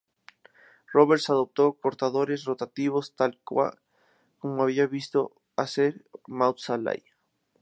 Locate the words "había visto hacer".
4.63-6.07